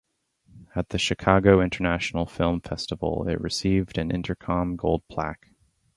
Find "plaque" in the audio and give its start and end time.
5.09-5.51